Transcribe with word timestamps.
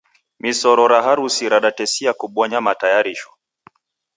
Misoro 0.41 0.83
ra 0.91 0.99
harusi 1.07 1.43
radatesia 1.53 2.11
kubonya 2.19 2.59
matayarisho 2.67 3.29